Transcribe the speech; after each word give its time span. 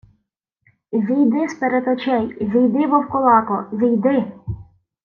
—Зійди 0.91 1.49
з-перед 1.49 1.87
очей! 1.87 2.37
Зійди, 2.41 2.87
вовкулако!.. 2.87 3.65
Зійди!.. 3.77 4.31